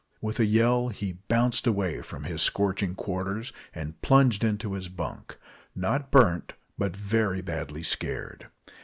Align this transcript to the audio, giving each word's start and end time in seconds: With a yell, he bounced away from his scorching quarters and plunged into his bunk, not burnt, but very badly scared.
With 0.19 0.39
a 0.39 0.47
yell, 0.47 0.87
he 0.87 1.19
bounced 1.27 1.67
away 1.67 2.01
from 2.01 2.23
his 2.23 2.41
scorching 2.41 2.95
quarters 2.95 3.53
and 3.71 4.01
plunged 4.01 4.43
into 4.43 4.73
his 4.73 4.89
bunk, 4.89 5.37
not 5.75 6.09
burnt, 6.09 6.53
but 6.75 6.95
very 6.95 7.43
badly 7.43 7.83
scared. 7.83 8.47